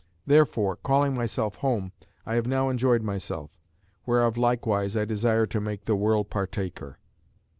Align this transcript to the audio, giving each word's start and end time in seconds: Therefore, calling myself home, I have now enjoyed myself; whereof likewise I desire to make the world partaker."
Therefore, 0.25 0.77
calling 0.77 1.13
myself 1.13 1.57
home, 1.57 1.91
I 2.25 2.33
have 2.33 2.47
now 2.47 2.69
enjoyed 2.69 3.03
myself; 3.03 3.51
whereof 4.07 4.35
likewise 4.35 4.97
I 4.97 5.05
desire 5.05 5.45
to 5.45 5.61
make 5.61 5.85
the 5.85 5.95
world 5.95 6.31
partaker." 6.31 6.97